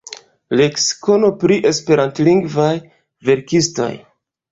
[0.59, 2.71] Leksikono pri Esperantlingvaj
[3.29, 3.91] verkistoj.